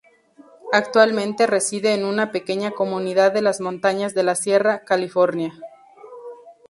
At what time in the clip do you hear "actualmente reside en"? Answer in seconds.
0.73-2.05